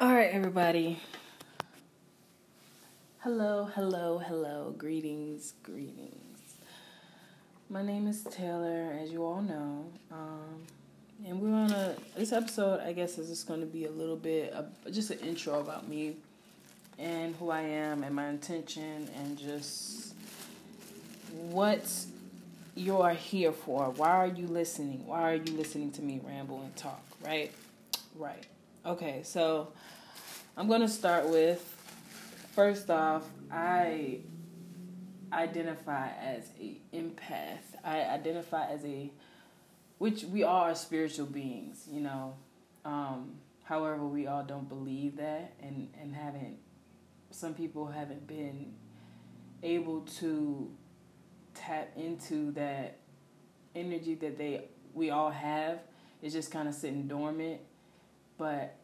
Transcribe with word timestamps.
All 0.00 0.12
right, 0.12 0.30
everybody. 0.32 0.98
Hello, 3.20 3.70
hello, 3.76 4.18
hello. 4.18 4.74
Greetings, 4.76 5.54
greetings. 5.62 6.56
My 7.70 7.80
name 7.80 8.08
is 8.08 8.24
Taylor, 8.24 8.98
as 9.00 9.12
you 9.12 9.24
all 9.24 9.40
know. 9.40 9.84
Um, 10.10 10.64
and 11.24 11.40
we're 11.40 11.54
on 11.54 11.70
a, 11.70 11.94
this 12.16 12.32
episode, 12.32 12.80
I 12.80 12.92
guess, 12.92 13.18
is 13.18 13.28
just 13.28 13.46
going 13.46 13.60
to 13.60 13.66
be 13.66 13.84
a 13.84 13.90
little 13.90 14.16
bit, 14.16 14.52
of, 14.52 14.66
just 14.90 15.12
an 15.12 15.20
intro 15.20 15.60
about 15.60 15.88
me 15.88 16.16
and 16.98 17.36
who 17.36 17.50
I 17.50 17.60
am 17.60 18.02
and 18.02 18.12
my 18.16 18.26
intention 18.26 19.08
and 19.16 19.38
just 19.38 20.12
what 21.50 21.88
you 22.74 23.00
are 23.00 23.14
here 23.14 23.52
for. 23.52 23.90
Why 23.90 24.10
are 24.10 24.26
you 24.26 24.48
listening? 24.48 25.06
Why 25.06 25.22
are 25.22 25.36
you 25.36 25.52
listening 25.56 25.92
to 25.92 26.02
me 26.02 26.20
ramble 26.24 26.62
and 26.62 26.74
talk, 26.74 27.04
right? 27.24 27.52
Right. 28.16 28.44
Okay, 28.86 29.22
so 29.22 29.72
I'm 30.58 30.68
going 30.68 30.82
to 30.82 30.88
start 30.88 31.26
with 31.30 31.58
first 32.52 32.90
off, 32.90 33.22
I 33.50 34.18
identify 35.32 36.10
as 36.10 36.50
a 36.60 36.76
empath. 36.92 37.62
I 37.82 38.02
identify 38.02 38.66
as 38.66 38.84
a 38.84 39.10
which 39.96 40.24
we 40.24 40.42
all 40.42 40.64
are 40.64 40.74
spiritual 40.74 41.24
beings, 41.24 41.88
you 41.90 42.02
know. 42.02 42.34
Um, 42.84 43.36
however, 43.62 44.04
we 44.04 44.26
all 44.26 44.44
don't 44.44 44.68
believe 44.68 45.16
that 45.16 45.54
and 45.62 45.88
and 45.98 46.14
haven't 46.14 46.58
some 47.30 47.54
people 47.54 47.86
haven't 47.86 48.26
been 48.26 48.74
able 49.62 50.02
to 50.18 50.70
tap 51.54 51.90
into 51.96 52.52
that 52.52 52.98
energy 53.74 54.14
that 54.16 54.36
they 54.36 54.68
we 54.92 55.08
all 55.08 55.30
have. 55.30 55.78
It's 56.20 56.34
just 56.34 56.50
kind 56.50 56.68
of 56.68 56.74
sitting 56.74 57.08
dormant, 57.08 57.62
but 58.38 58.76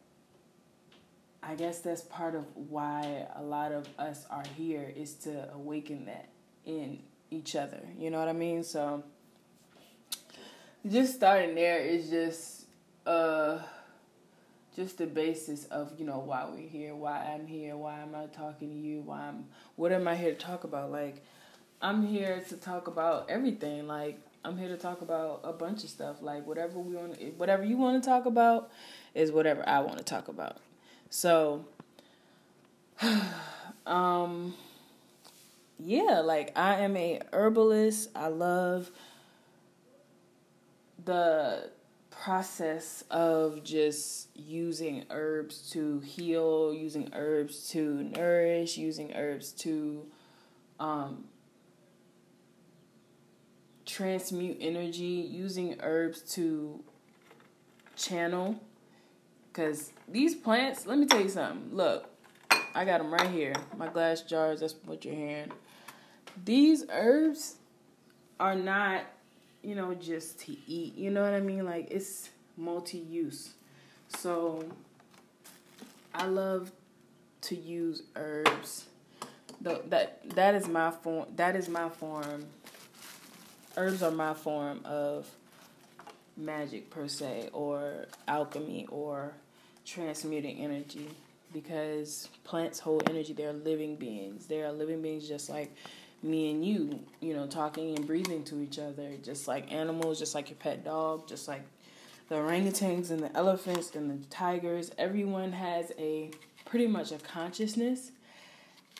I 1.43 1.55
guess 1.55 1.79
that's 1.79 2.01
part 2.01 2.35
of 2.35 2.45
why 2.55 3.25
a 3.35 3.41
lot 3.41 3.71
of 3.71 3.87
us 3.97 4.25
are 4.29 4.43
here 4.55 4.93
is 4.95 5.13
to 5.15 5.51
awaken 5.53 6.05
that 6.05 6.29
in 6.65 6.99
each 7.31 7.55
other. 7.55 7.81
You 7.97 8.11
know 8.11 8.19
what 8.19 8.27
I 8.27 8.33
mean? 8.33 8.63
So 8.63 9.03
just 10.87 11.15
starting 11.15 11.55
there 11.55 11.79
is 11.79 12.09
just 12.09 12.65
uh 13.05 13.59
just 14.75 14.97
the 14.97 15.05
basis 15.07 15.65
of 15.65 15.91
you 15.97 16.05
know 16.05 16.19
why 16.19 16.45
we're 16.45 16.67
here, 16.67 16.95
why 16.95 17.33
I'm 17.33 17.47
here, 17.47 17.75
why 17.75 17.99
am 17.99 18.15
I 18.15 18.27
talking 18.27 18.69
to 18.69 18.75
you, 18.75 19.01
why 19.01 19.21
I'm 19.27 19.45
what 19.75 19.91
am 19.91 20.07
I 20.07 20.15
here 20.15 20.33
to 20.33 20.37
talk 20.37 20.63
about? 20.63 20.91
Like 20.91 21.23
I'm 21.81 22.05
here 22.05 22.43
to 22.49 22.57
talk 22.57 22.87
about 22.87 23.29
everything. 23.29 23.87
Like 23.87 24.19
I'm 24.43 24.57
here 24.57 24.69
to 24.69 24.77
talk 24.77 25.01
about 25.01 25.41
a 25.43 25.53
bunch 25.53 25.83
of 25.83 25.89
stuff. 25.89 26.21
Like 26.21 26.47
whatever 26.47 26.79
we 26.79 26.95
want, 26.95 27.21
whatever 27.37 27.63
you 27.63 27.77
want 27.77 28.01
to 28.01 28.09
talk 28.09 28.25
about, 28.25 28.71
is 29.13 29.31
whatever 29.31 29.67
I 29.67 29.79
want 29.79 29.99
to 29.99 30.03
talk 30.03 30.27
about. 30.27 30.57
So, 31.09 31.65
um, 33.85 34.55
yeah, 35.79 36.21
like 36.23 36.57
I 36.57 36.79
am 36.81 36.97
a 36.97 37.21
herbalist. 37.31 38.09
I 38.15 38.27
love 38.27 38.91
the 41.03 41.69
process 42.09 43.03
of 43.09 43.63
just 43.63 44.27
using 44.35 45.05
herbs 45.09 45.69
to 45.71 45.99
heal, 45.99 46.73
using 46.73 47.09
herbs 47.13 47.69
to 47.69 48.03
nourish, 48.03 48.77
using 48.77 49.13
herbs 49.13 49.51
to 49.51 50.05
um, 50.79 51.25
transmute 53.91 54.57
energy, 54.59 55.27
using 55.29 55.77
herbs 55.81 56.21
to 56.33 56.83
channel. 57.95 58.59
Because 59.51 59.91
these 60.07 60.35
plants, 60.35 60.85
let 60.85 60.97
me 60.97 61.05
tell 61.05 61.21
you 61.21 61.29
something. 61.29 61.75
Look, 61.75 62.09
I 62.73 62.85
got 62.85 62.99
them 62.99 63.13
right 63.13 63.29
here. 63.29 63.53
My 63.77 63.87
glass 63.87 64.21
jars, 64.21 64.61
that's 64.61 64.75
what 64.85 65.03
you're 65.03 65.15
hearing. 65.15 65.51
These 66.45 66.85
herbs 66.89 67.55
are 68.39 68.55
not 68.55 69.03
you 69.63 69.75
know, 69.75 69.93
just 69.93 70.39
to 70.41 70.55
eat. 70.67 70.95
You 70.95 71.11
know 71.11 71.21
what 71.23 71.33
I 71.33 71.39
mean? 71.39 71.65
Like 71.65 71.87
it's 71.91 72.29
multi 72.57 72.97
use. 72.97 73.53
So 74.17 74.63
I 76.13 76.25
love 76.25 76.71
to 77.41 77.55
use 77.55 78.03
herbs. 78.15 78.85
The, 79.61 79.81
that 79.89 80.27
that 80.31 80.55
is 80.55 80.67
my 80.67 80.89
form 80.89 81.27
that 81.35 81.55
is 81.55 81.69
my 81.69 81.89
form 81.89 82.45
herbs 83.77 84.03
are 84.03 84.11
my 84.11 84.33
form 84.33 84.81
of 84.85 85.27
magic 86.37 86.89
per 86.89 87.07
se 87.07 87.49
or 87.53 88.05
alchemy 88.27 88.87
or 88.89 89.33
transmuting 89.85 90.57
energy 90.59 91.09
because 91.53 92.29
plants 92.43 92.79
hold 92.79 93.09
energy 93.09 93.33
they're 93.33 93.51
living 93.51 93.95
beings 93.95 94.45
they 94.45 94.61
are 94.61 94.71
living 94.71 95.01
beings 95.01 95.27
just 95.27 95.49
like 95.49 95.71
me 96.23 96.51
and 96.51 96.65
you, 96.65 96.99
you 97.19 97.33
know, 97.33 97.47
talking 97.47 97.95
and 97.95 98.05
breathing 98.05 98.43
to 98.45 98.61
each 98.61 98.77
other, 98.77 99.11
just 99.23 99.47
like 99.47 99.71
animals, 99.71 100.19
just 100.19 100.35
like 100.35 100.49
your 100.49 100.57
pet 100.57 100.83
dog, 100.83 101.27
just 101.27 101.47
like 101.47 101.63
the 102.29 102.35
orangutans 102.35 103.11
and 103.11 103.21
the 103.21 103.35
elephants 103.35 103.95
and 103.95 104.09
the 104.09 104.25
tigers. 104.27 104.91
Everyone 104.97 105.51
has 105.51 105.91
a 105.97 106.31
pretty 106.65 106.87
much 106.87 107.11
a 107.11 107.17
consciousness. 107.17 108.11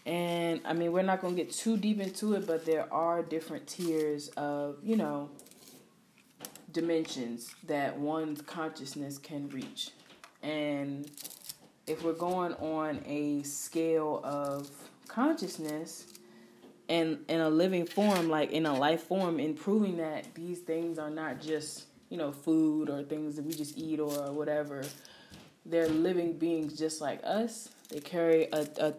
And 0.06 0.62
I 0.66 0.73
mean, 0.73 0.91
we're 0.91 1.03
not 1.03 1.22
going 1.22 1.35
to 1.35 1.44
get 1.44 1.53
too 1.53 1.78
deep 1.78 2.00
into 2.00 2.34
it, 2.34 2.47
but 2.47 2.66
there 2.66 2.91
are 2.91 3.22
different 3.22 3.67
tiers 3.67 4.29
of, 4.29 4.78
you 4.84 4.95
know, 4.95 5.29
dimensions 6.72 7.53
that 7.67 7.97
one's 7.97 8.41
consciousness 8.41 9.17
can 9.17 9.50
reach. 9.50 9.91
And 10.41 11.09
if 11.85 12.03
we're 12.03 12.13
going 12.13 12.53
on 12.53 13.01
a 13.06 13.44
scale 13.44 14.22
of 14.23 14.69
consciousness, 15.07 16.07
and 16.89 17.19
in 17.29 17.39
a 17.39 17.50
living 17.50 17.85
form, 17.85 18.28
like 18.29 18.51
in 18.51 18.66
a 18.66 18.78
life 18.78 19.03
form, 19.03 19.39
in 19.39 19.53
proving 19.53 19.97
that 19.97 20.33
these 20.35 20.59
things 20.59 21.00
are 21.00 21.09
not 21.09 21.39
just 21.39 21.85
you 22.09 22.18
know 22.18 22.31
food 22.31 22.89
or 22.89 23.01
things 23.03 23.38
that 23.38 23.45
we 23.45 23.53
just 23.53 23.78
eat 23.78 24.00
or 24.00 24.31
whatever. 24.31 24.83
They're 25.66 25.88
living 25.88 26.33
beings 26.38 26.78
just 26.78 27.01
like 27.01 27.22
us. 27.23 27.69
They 27.89 28.00
carry 28.00 28.47
a, 28.51 28.68
a 28.79 28.94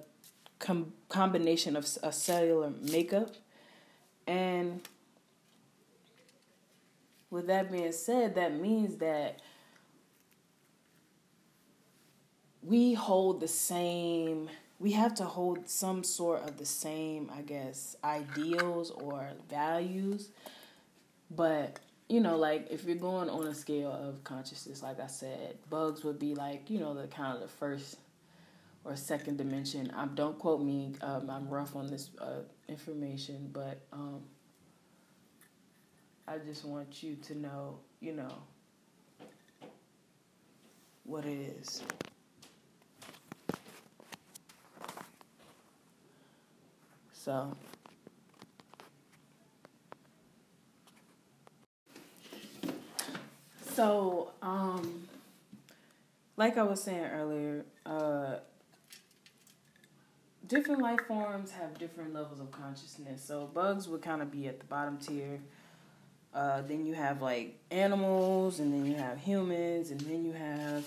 com- 0.62 0.94
combination 1.10 1.76
of 1.76 1.86
a 2.02 2.10
cellular 2.10 2.70
makeup, 2.70 3.34
and 4.26 4.80
with 7.30 7.46
that 7.48 7.70
being 7.70 7.92
said, 7.92 8.34
that 8.36 8.58
means 8.58 8.96
that 8.96 9.40
we 12.62 12.94
hold 12.94 13.40
the 13.40 13.48
same 13.48 14.48
we 14.82 14.90
have 14.90 15.14
to 15.14 15.24
hold 15.24 15.68
some 15.68 16.02
sort 16.02 16.42
of 16.42 16.58
the 16.58 16.66
same, 16.66 17.30
I 17.32 17.42
guess, 17.42 17.94
ideals 18.02 18.90
or 18.90 19.28
values. 19.48 20.30
But, 21.30 21.78
you 22.08 22.18
know, 22.18 22.36
like 22.36 22.66
if 22.68 22.82
you're 22.82 22.96
going 22.96 23.30
on 23.30 23.46
a 23.46 23.54
scale 23.54 23.92
of 23.92 24.24
consciousness, 24.24 24.82
like 24.82 24.98
I 24.98 25.06
said, 25.06 25.56
bugs 25.70 26.02
would 26.02 26.18
be 26.18 26.34
like, 26.34 26.68
you 26.68 26.80
know, 26.80 26.94
the 26.94 27.06
kind 27.06 27.32
of 27.32 27.42
the 27.42 27.48
first 27.48 27.96
or 28.84 28.96
second 28.96 29.38
dimension. 29.38 29.92
Um, 29.96 30.12
don't 30.14 30.38
quote 30.38 30.62
me. 30.62 30.94
Um, 31.00 31.30
I'm 31.30 31.48
rough 31.48 31.76
on 31.76 31.86
this 31.86 32.10
uh, 32.18 32.42
information, 32.68 33.50
but 33.52 33.80
um, 33.92 34.22
I 36.26 36.38
just 36.38 36.64
want 36.64 37.02
you 37.02 37.16
to 37.16 37.38
know, 37.38 37.78
you 38.00 38.12
know, 38.12 38.32
what 41.04 41.24
it 41.24 41.56
is. 41.60 41.82
So 47.12 47.56
So, 53.74 54.32
um 54.42 55.08
like 56.36 56.58
I 56.58 56.62
was 56.62 56.82
saying 56.82 57.04
earlier, 57.04 57.64
uh 57.86 58.36
different 60.52 60.82
life 60.82 61.00
forms 61.06 61.50
have 61.52 61.78
different 61.78 62.12
levels 62.14 62.40
of 62.40 62.50
consciousness. 62.50 63.24
So 63.24 63.48
bugs 63.52 63.88
would 63.88 64.02
kind 64.02 64.22
of 64.22 64.30
be 64.30 64.48
at 64.48 64.60
the 64.60 64.66
bottom 64.66 64.98
tier. 64.98 65.40
Uh, 66.34 66.62
then 66.62 66.86
you 66.86 66.94
have 66.94 67.20
like 67.20 67.58
animals, 67.70 68.58
and 68.60 68.72
then 68.72 68.86
you 68.86 68.96
have 68.96 69.18
humans, 69.18 69.90
and 69.90 70.00
then 70.00 70.24
you 70.24 70.32
have 70.32 70.86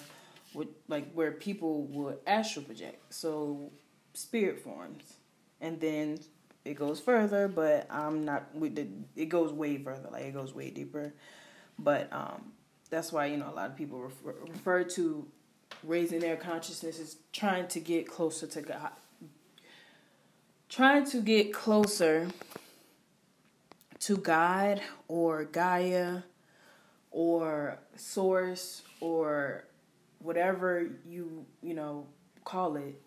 what 0.54 0.68
like 0.88 1.12
where 1.14 1.32
people 1.32 1.84
would 1.84 2.18
astral 2.26 2.66
project. 2.66 3.14
So 3.14 3.72
spirit 4.14 4.60
forms 4.62 5.16
and 5.62 5.80
then 5.80 6.20
it 6.64 6.76
goes 6.76 7.00
further, 7.00 7.48
but 7.48 7.88
I'm 7.90 8.26
not. 8.26 8.54
with 8.56 8.78
It 9.16 9.30
goes 9.30 9.52
way 9.52 9.78
further, 9.78 10.10
like 10.12 10.24
it 10.24 10.34
goes 10.34 10.54
way 10.54 10.70
deeper. 10.70 11.14
But 11.78 12.12
um, 12.12 12.54
that's 12.90 13.12
why 13.12 13.28
you 13.28 13.38
know 13.38 13.50
a 13.50 13.56
lot 13.56 13.70
of 13.70 13.76
people 13.76 14.00
refer, 14.00 14.36
refer 14.48 14.84
to 14.84 15.28
raising 15.84 16.20
their 16.20 16.36
consciousness 16.36 17.00
as 17.00 17.18
trying 17.34 17.68
to 17.68 17.80
get 17.80 18.08
closer 18.08 18.48
to 18.48 18.62
God, 18.62 18.92
trying 20.70 21.06
to 21.06 21.22
get 21.22 21.54
closer 21.54 22.28
to 24.00 24.18
God 24.18 24.82
or 25.08 25.46
Gaia 25.46 26.22
or 27.12 27.80
Source 27.96 28.84
or 29.00 29.66
whatever 30.20 30.90
you 31.08 31.46
you 31.62 31.74
know 31.74 32.08
call 32.44 32.76
it. 32.76 33.02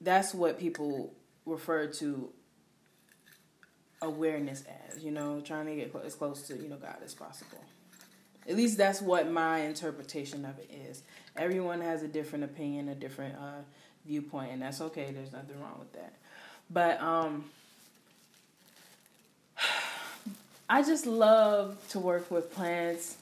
That's 0.00 0.34
what 0.34 0.58
people 0.58 1.14
refer 1.44 1.86
to 1.86 2.30
awareness 4.02 4.64
as 4.90 5.02
you 5.02 5.10
know 5.10 5.40
trying 5.40 5.66
to 5.66 5.74
get 5.74 5.94
as 6.04 6.14
close 6.14 6.42
to 6.48 6.56
you 6.56 6.68
know 6.68 6.76
god 6.76 6.98
as 7.04 7.14
possible. 7.14 7.62
At 8.48 8.56
least 8.56 8.78
that's 8.78 9.02
what 9.02 9.30
my 9.30 9.60
interpretation 9.60 10.44
of 10.44 10.58
it 10.58 10.70
is. 10.88 11.02
Everyone 11.36 11.80
has 11.80 12.02
a 12.02 12.08
different 12.08 12.44
opinion 12.44 12.88
a 12.88 12.94
different 12.94 13.34
uh, 13.36 13.62
viewpoint 14.06 14.52
and 14.52 14.62
that's 14.62 14.80
okay 14.80 15.10
there's 15.12 15.32
nothing 15.32 15.60
wrong 15.60 15.76
with 15.78 15.92
that 15.92 16.12
but 16.70 17.00
um 17.00 17.44
i 20.68 20.82
just 20.82 21.06
love 21.06 21.76
to 21.88 21.98
work 21.98 22.30
with 22.30 22.52
plants 22.52 23.16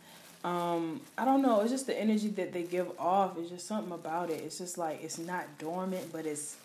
um, 0.44 1.00
I 1.16 1.24
don't 1.24 1.40
know. 1.40 1.62
It's 1.62 1.70
just 1.70 1.86
the 1.86 1.98
energy 1.98 2.28
that 2.28 2.52
they 2.52 2.64
give 2.64 2.88
off. 3.00 3.38
It's 3.38 3.48
just 3.48 3.66
something 3.66 3.92
about 3.92 4.28
it. 4.28 4.42
It's 4.44 4.58
just 4.58 4.76
like 4.76 5.02
it's 5.02 5.18
not 5.18 5.46
dormant, 5.58 6.12
but 6.12 6.26
it's 6.26 6.56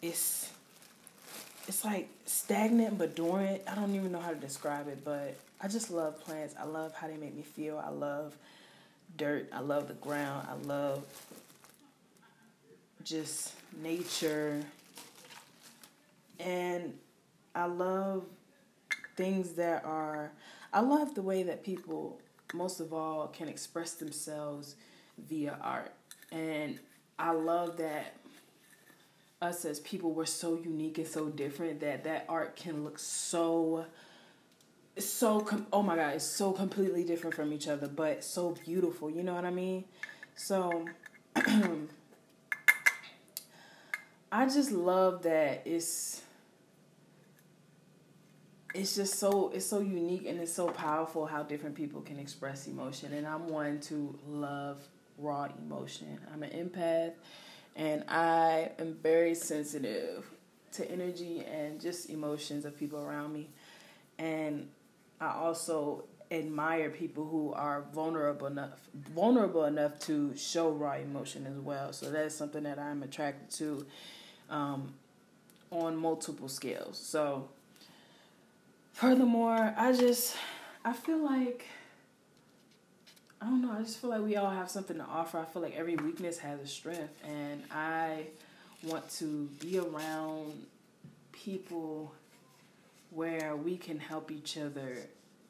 it's 0.00 0.50
it's 1.68 1.84
like 1.84 2.08
stagnant 2.24 2.96
but 2.96 3.14
dormant. 3.14 3.60
I 3.68 3.74
don't 3.74 3.94
even 3.94 4.10
know 4.10 4.20
how 4.20 4.30
to 4.30 4.36
describe 4.36 4.88
it, 4.88 5.04
but 5.04 5.36
I 5.60 5.68
just 5.68 5.90
love 5.90 6.18
plants. 6.24 6.54
I 6.58 6.64
love 6.64 6.94
how 6.94 7.08
they 7.08 7.18
make 7.18 7.36
me 7.36 7.42
feel. 7.42 7.78
I 7.78 7.90
love 7.90 8.34
dirt. 9.18 9.50
I 9.52 9.60
love 9.60 9.88
the 9.88 9.94
ground. 9.94 10.48
I 10.50 10.54
love 10.66 11.04
just 13.04 13.54
nature. 13.82 14.60
And 16.38 16.94
I 17.54 17.66
love 17.66 18.24
things 19.16 19.52
that 19.52 19.84
are 19.84 20.32
I 20.72 20.80
love 20.80 21.14
the 21.14 21.22
way 21.22 21.42
that 21.42 21.64
people 21.64 22.20
most 22.54 22.80
of 22.80 22.92
all 22.92 23.28
can 23.28 23.48
express 23.48 23.94
themselves 23.94 24.76
via 25.28 25.58
art. 25.60 25.92
And 26.32 26.78
I 27.18 27.32
love 27.32 27.76
that 27.78 28.14
us 29.42 29.64
as 29.64 29.80
people 29.80 30.12
we're 30.12 30.26
so 30.26 30.54
unique 30.54 30.98
and 30.98 31.06
so 31.06 31.28
different 31.28 31.80
that 31.80 32.04
that 32.04 32.26
art 32.28 32.56
can 32.56 32.84
look 32.84 32.98
so 32.98 33.86
so 34.98 35.40
com- 35.40 35.66
oh 35.72 35.82
my 35.82 35.96
god 35.96 36.14
it's 36.14 36.24
so 36.24 36.52
completely 36.52 37.04
different 37.04 37.34
from 37.34 37.50
each 37.50 37.66
other 37.66 37.88
but 37.88 38.22
so 38.22 38.54
beautiful 38.66 39.08
you 39.08 39.22
know 39.22 39.34
what 39.34 39.46
i 39.46 39.50
mean 39.50 39.82
so 40.36 40.84
i 44.32 44.44
just 44.46 44.72
love 44.72 45.22
that 45.22 45.62
it's 45.64 46.22
it's 48.74 48.94
just 48.94 49.18
so 49.18 49.50
it's 49.54 49.66
so 49.66 49.80
unique 49.80 50.26
and 50.26 50.40
it's 50.40 50.52
so 50.52 50.68
powerful 50.68 51.26
how 51.26 51.42
different 51.42 51.74
people 51.74 52.00
can 52.00 52.18
express 52.18 52.66
emotion. 52.66 53.12
And 53.12 53.26
i'm 53.26 53.48
one 53.48 53.80
to 53.82 54.18
love 54.28 54.78
raw 55.18 55.48
emotion. 55.58 56.18
I'm 56.32 56.42
an 56.42 56.50
empath 56.50 57.12
and 57.76 58.04
i 58.08 58.70
am 58.78 58.96
very 59.02 59.34
sensitive 59.34 60.24
to 60.72 60.88
energy 60.90 61.44
and 61.44 61.80
just 61.80 62.10
emotions 62.10 62.64
of 62.64 62.78
people 62.78 63.00
around 63.00 63.32
me. 63.32 63.48
And 64.18 64.68
i 65.20 65.32
also 65.32 66.04
admire 66.30 66.90
people 66.90 67.26
who 67.26 67.52
are 67.54 67.86
vulnerable 67.92 68.46
enough 68.46 68.88
vulnerable 68.94 69.64
enough 69.64 69.98
to 69.98 70.36
show 70.36 70.70
raw 70.70 70.94
emotion 70.94 71.44
as 71.46 71.58
well. 71.58 71.92
So 71.92 72.10
that's 72.10 72.36
something 72.36 72.62
that 72.62 72.78
i'm 72.78 73.02
attracted 73.02 73.50
to 73.58 73.84
um, 74.50 74.92
on 75.70 75.96
multiple 75.96 76.48
scales 76.48 76.98
so 76.98 77.48
Furthermore, 79.00 79.72
I 79.78 79.92
just 79.92 80.36
I 80.84 80.92
feel 80.92 81.24
like 81.24 81.64
I 83.40 83.46
don't 83.46 83.62
know, 83.62 83.72
I 83.72 83.80
just 83.80 83.98
feel 83.98 84.10
like 84.10 84.20
we 84.20 84.36
all 84.36 84.50
have 84.50 84.68
something 84.68 84.98
to 84.98 85.04
offer. 85.04 85.38
I 85.38 85.46
feel 85.46 85.62
like 85.62 85.74
every 85.74 85.96
weakness 85.96 86.36
has 86.40 86.60
a 86.60 86.66
strength 86.66 87.14
and 87.24 87.62
I 87.70 88.26
want 88.82 89.08
to 89.12 89.48
be 89.58 89.78
around 89.78 90.66
people 91.32 92.12
where 93.08 93.56
we 93.56 93.78
can 93.78 93.98
help 93.98 94.30
each 94.30 94.58
other 94.58 94.98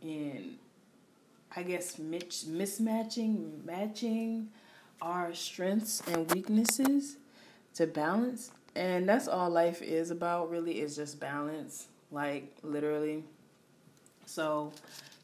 in 0.01 0.55
I 1.57 1.65
guess 1.65 1.97
mismatching, 1.97 3.65
matching 3.65 4.51
our 5.03 5.35
strengths 5.35 6.01
and 6.07 6.33
weaknesses 6.33 7.17
to 7.75 7.89
balance. 7.89 8.53
And 8.77 9.09
that's 9.09 9.29
all 9.29 9.51
life 9.51 9.83
is 9.83 10.11
about 10.11 10.51
really 10.51 10.81
is 10.81 10.97
just 10.97 11.19
balance. 11.21 11.89
Like 12.11 12.53
literally 12.63 13.25
so, 14.31 14.73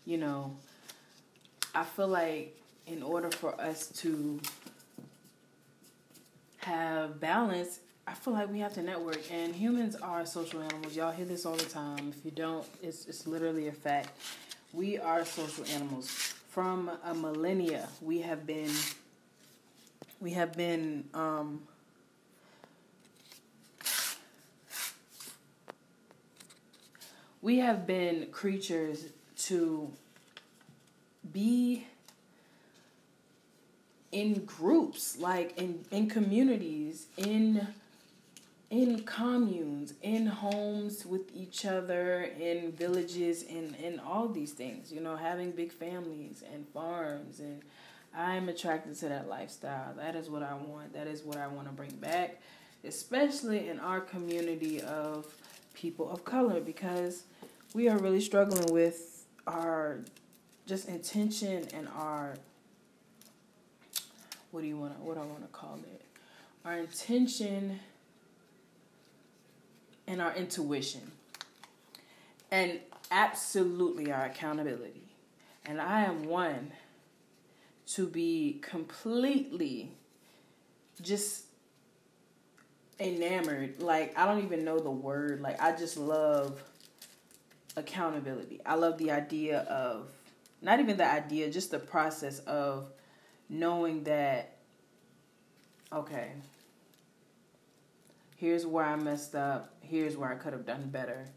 you 0.05 0.19
know, 0.19 0.57
I 1.73 1.85
feel 1.85 2.09
like 2.09 2.61
in 2.89 3.05
order 3.05 3.31
for 3.31 3.59
us 3.61 3.87
to 4.01 4.41
have 6.59 7.21
balance, 7.21 7.79
I 8.09 8.15
feel 8.15 8.35
like 8.35 8.51
we 8.51 8.59
have 8.59 8.75
to 8.75 8.83
network. 8.83 9.31
And 9.31 9.55
humans 9.55 9.95
are 9.95 10.27
social 10.27 10.61
animals. 10.61 10.97
Y'all 10.97 11.13
hear 11.13 11.25
this 11.25 11.47
all 11.47 11.55
the 11.55 11.67
time. 11.67 12.13
If 12.19 12.25
you 12.25 12.33
don't, 12.33 12.67
it's 12.83 13.07
it's 13.07 13.29
literally 13.29 13.69
a 13.69 13.73
fact. 13.73 14.09
We 14.73 14.99
are 14.99 15.25
social 15.25 15.65
animals. 15.67 16.09
From 16.49 16.91
a 17.05 17.15
millennia, 17.15 17.89
we 18.03 18.23
have 18.23 18.45
been 18.45 18.73
we 20.21 20.33
have 20.33 20.53
been 20.55 21.05
um, 21.15 21.63
we 27.47 27.59
have 27.61 27.87
been 27.87 28.27
creatures 28.33 29.05
to 29.37 29.89
be 31.33 31.87
in 34.11 34.45
groups 34.45 35.17
like 35.21 35.57
in 35.57 35.85
in 35.93 36.09
communities 36.09 37.07
in 37.17 37.69
in 38.71 38.99
communes 39.05 39.95
in 40.03 40.27
homes 40.27 41.07
with 41.07 41.31
each 41.37 41.65
other 41.65 42.25
in 42.41 42.73
villages 42.73 43.45
in 43.45 43.77
in 43.77 44.01
all 44.01 44.27
these 44.27 44.51
things 44.51 44.91
you 44.91 45.01
know 45.01 45.15
having 45.15 45.53
big 45.53 45.71
families 45.71 46.43
and 46.53 46.67
farms. 46.71 47.39
And 47.39 47.63
i'm 48.13 48.49
attracted 48.49 48.97
to 48.97 49.09
that 49.09 49.29
lifestyle. 49.29 49.95
That 49.97 50.17
is 50.17 50.29
what 50.29 50.43
i 50.43 50.55
want. 50.55 50.93
That 50.95 51.07
is 51.07 51.23
what 51.23 51.37
i 51.37 51.47
want 51.47 51.69
to 51.69 51.73
bring 51.73 51.95
back 52.11 52.41
especially 52.83 53.69
in 53.69 53.79
our 53.79 54.01
community 54.01 54.81
of 54.83 55.33
people 55.75 56.11
of 56.11 56.25
color 56.25 56.61
because 56.61 57.23
we 57.76 57.90
are 57.90 57.99
really 57.99 58.23
struggling 58.23 58.73
with 58.73 59.26
our 59.46 59.99
just 60.64 60.88
intention 60.88 61.62
and 61.75 61.87
our 61.94 62.34
what 64.50 64.62
do 64.62 64.67
you 64.67 64.78
want 64.78 64.96
to 64.96 65.05
what 65.05 65.19
I 65.19 65.20
want 65.20 65.43
to 65.43 65.49
call 65.49 65.78
it? 65.93 66.00
Our 66.64 66.78
intention 66.78 67.78
and 70.06 70.23
our 70.23 70.35
intuition. 70.35 71.02
And 72.50 72.80
absolutely 73.11 74.11
our 74.11 74.25
accountability. 74.25 75.02
And 75.66 75.78
I 75.78 76.04
am 76.04 76.25
one 76.25 76.73
to 77.88 78.06
be 78.06 78.59
completely 78.62 79.90
just 81.02 81.45
enamored. 82.99 83.83
Like 83.83 84.18
I 84.18 84.25
don't 84.25 84.42
even 84.42 84.64
know 84.64 84.78
the 84.78 84.90
word. 84.90 85.42
Like 85.42 85.61
I 85.61 85.76
just 85.76 85.99
love 85.99 86.62
accountability. 87.76 88.61
I 88.64 88.75
love 88.75 88.99
the 88.99 89.11
idea 89.11 89.61
of 89.61 90.11
not 90.62 90.80
even 90.80 90.97
the 90.97 91.06
idea, 91.06 91.50
just 91.50 91.71
the 91.71 91.78
process 91.78 92.40
of 92.40 92.90
knowing 93.49 94.04
that 94.04 94.56
okay, 95.92 96.33
here's 98.37 98.66
where 98.66 98.85
I 98.85 98.97
messed 98.97 99.35
up, 99.35 99.75
here's 99.80 100.16
where 100.16 100.30
I 100.30 100.35
could 100.35 100.52
have 100.52 100.66
done 100.66 100.88
better. 100.88 101.28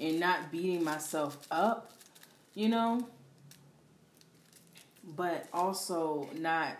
And 0.00 0.18
not 0.18 0.50
beating 0.50 0.82
myself 0.82 1.38
up, 1.50 1.92
you 2.54 2.68
know, 2.68 3.06
but 5.16 5.46
also 5.52 6.28
not 6.36 6.76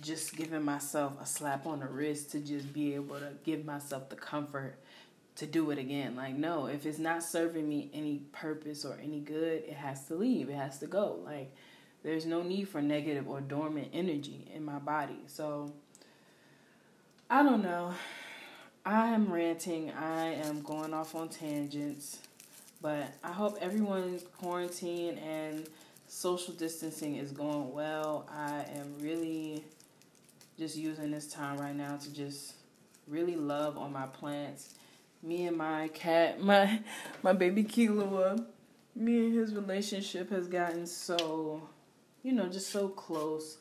just 0.00 0.36
giving 0.36 0.62
myself 0.62 1.14
a 1.20 1.26
slap 1.26 1.66
on 1.66 1.80
the 1.80 1.86
wrist 1.86 2.32
to 2.32 2.40
just 2.40 2.72
be 2.72 2.94
able 2.94 3.18
to 3.18 3.32
give 3.44 3.64
myself 3.64 4.10
the 4.10 4.16
comfort 4.16 4.76
to 5.42 5.46
do 5.48 5.72
it 5.72 5.78
again. 5.78 6.14
Like, 6.14 6.36
no, 6.36 6.66
if 6.66 6.86
it's 6.86 7.00
not 7.00 7.20
serving 7.20 7.68
me 7.68 7.90
any 7.92 8.18
purpose 8.30 8.84
or 8.84 8.96
any 9.02 9.18
good, 9.18 9.64
it 9.64 9.74
has 9.74 10.06
to 10.06 10.14
leave. 10.14 10.48
It 10.48 10.54
has 10.54 10.78
to 10.78 10.86
go. 10.86 11.18
Like, 11.24 11.52
there's 12.04 12.24
no 12.24 12.42
need 12.42 12.68
for 12.68 12.80
negative 12.80 13.28
or 13.28 13.40
dormant 13.40 13.88
energy 13.92 14.48
in 14.54 14.64
my 14.64 14.78
body. 14.78 15.18
So, 15.26 15.72
I 17.28 17.42
don't 17.42 17.60
know. 17.60 17.92
I 18.86 19.08
am 19.08 19.32
ranting. 19.32 19.90
I 19.90 20.34
am 20.34 20.62
going 20.62 20.94
off 20.94 21.16
on 21.16 21.28
tangents. 21.28 22.20
But 22.80 23.12
I 23.24 23.32
hope 23.32 23.58
everyone's 23.60 24.22
quarantine 24.38 25.18
and 25.18 25.66
social 26.06 26.54
distancing 26.54 27.16
is 27.16 27.32
going 27.32 27.72
well. 27.72 28.28
I 28.32 28.64
am 28.76 28.94
really 29.00 29.64
just 30.56 30.76
using 30.76 31.10
this 31.10 31.26
time 31.26 31.58
right 31.58 31.74
now 31.74 31.96
to 31.96 32.14
just 32.14 32.54
really 33.08 33.34
love 33.34 33.76
on 33.76 33.92
my 33.92 34.06
plants 34.06 34.74
me 35.22 35.46
and 35.46 35.56
my 35.56 35.88
cat, 35.88 36.40
my 36.44 36.80
my 37.22 37.32
baby 37.32 37.64
Kilua, 37.64 38.44
me 38.94 39.26
and 39.26 39.34
his 39.34 39.54
relationship 39.54 40.30
has 40.30 40.48
gotten 40.48 40.86
so, 40.86 41.68
you 42.22 42.32
know, 42.32 42.48
just 42.48 42.70
so 42.70 42.88
close, 42.88 43.58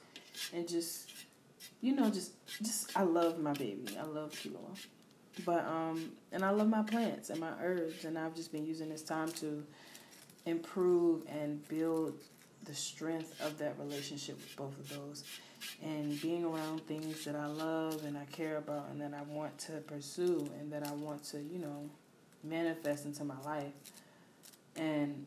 and 0.54 0.68
just 0.68 1.12
you 1.82 1.94
know, 1.94 2.10
just 2.10 2.34
just 2.62 2.96
I 2.98 3.04
love 3.04 3.40
my 3.40 3.54
baby. 3.54 3.98
I 4.00 4.04
love 4.04 4.32
Kilo. 4.32 4.74
But 5.46 5.66
um 5.66 6.12
and 6.32 6.44
I 6.44 6.50
love 6.50 6.68
my 6.68 6.84
plants 6.84 7.30
and 7.30 7.40
my 7.40 7.54
herbs 7.62 8.06
and 8.06 8.18
I've 8.18 8.36
just 8.36 8.52
been 8.52 8.66
using 8.66 8.90
this 8.90 9.02
time 9.02 9.32
to 9.34 9.66
improve 10.46 11.24
and 11.28 11.68
build 11.68 12.20
the 12.66 12.74
strength 12.74 13.40
of 13.42 13.58
that 13.58 13.78
relationship 13.80 14.36
with 14.36 14.56
both 14.56 14.80
of 14.80 14.90
those 14.90 15.24
and 15.82 16.20
being 16.22 16.44
around 16.44 16.86
things 16.88 17.26
that 17.26 17.36
I 17.36 17.46
love 17.46 18.04
and 18.06 18.18
I 18.18 18.26
care 18.26 18.58
about 18.58 18.88
and 18.92 19.02
that 19.02 19.14
I 19.14 19.24
want 19.24 19.58
to 19.60 19.74
pursue 19.74 20.50
and 20.60 20.72
that 20.72 20.88
I 20.88 20.92
want 20.92 21.24
to, 21.26 21.38
you 21.40 21.60
know, 21.60 21.90
manifest 22.44 23.06
into 23.06 23.24
my 23.24 23.40
life. 23.46 23.74
And 24.76 25.26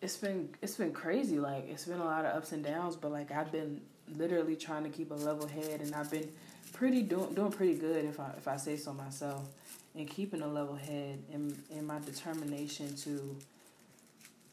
it's 0.00 0.16
been 0.16 0.50
it's 0.62 0.76
been 0.76 0.92
crazy. 0.92 1.38
Like 1.38 1.68
it's 1.68 1.86
been 1.86 2.00
a 2.00 2.04
lot 2.04 2.24
of 2.24 2.36
ups 2.36 2.52
and 2.52 2.64
downs, 2.64 2.96
but 2.96 3.12
like 3.12 3.30
I've 3.30 3.50
been 3.50 3.80
literally 4.16 4.56
trying 4.56 4.84
to 4.84 4.90
keep 4.90 5.10
a 5.10 5.14
level 5.14 5.46
head 5.46 5.80
and 5.80 5.94
I've 5.94 6.10
been 6.10 6.30
pretty 6.72 7.02
doing 7.02 7.34
doing 7.34 7.52
pretty 7.52 7.74
good 7.74 8.04
if 8.04 8.20
I 8.20 8.32
if 8.36 8.48
I 8.48 8.56
say 8.56 8.76
so 8.76 8.92
myself. 8.92 9.48
And 9.96 10.10
keeping 10.10 10.42
a 10.42 10.48
level 10.48 10.74
head 10.74 11.22
and 11.32 11.62
in 11.70 11.86
my 11.86 12.00
determination 12.00 12.96
to 12.96 13.36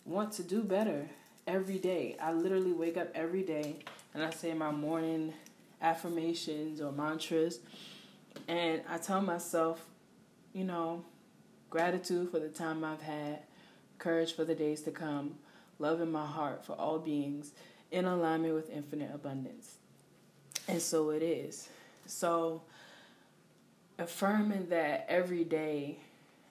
want 0.05 0.31
to 0.33 0.43
do 0.43 0.61
better 0.61 1.09
every 1.47 1.77
day. 1.77 2.15
I 2.21 2.31
literally 2.33 2.73
wake 2.73 2.97
up 2.97 3.09
every 3.15 3.43
day 3.43 3.77
and 4.13 4.23
I 4.23 4.29
say 4.29 4.53
my 4.53 4.71
morning 4.71 5.33
affirmations 5.81 6.81
or 6.81 6.91
mantras. 6.91 7.59
And 8.47 8.81
I 8.89 8.97
tell 8.97 9.21
myself, 9.21 9.85
you 10.53 10.63
know, 10.63 11.03
gratitude 11.69 12.29
for 12.31 12.39
the 12.39 12.49
time 12.49 12.83
I've 12.83 13.01
had, 13.01 13.39
courage 13.97 14.33
for 14.33 14.45
the 14.45 14.55
days 14.55 14.81
to 14.83 14.91
come, 14.91 15.35
love 15.79 16.01
in 16.01 16.11
my 16.11 16.25
heart 16.25 16.65
for 16.65 16.73
all 16.73 16.99
beings, 16.99 17.51
in 17.91 18.05
alignment 18.05 18.53
with 18.53 18.69
infinite 18.69 19.11
abundance. 19.13 19.75
And 20.67 20.81
so 20.81 21.09
it 21.09 21.23
is. 21.23 21.69
So 22.05 22.61
affirming 23.97 24.69
that 24.69 25.05
every 25.09 25.43
day, 25.43 25.97